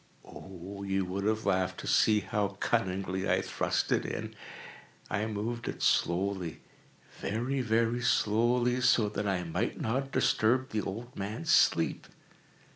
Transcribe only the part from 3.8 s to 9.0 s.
it in! I moved it slowly—very, very slowly,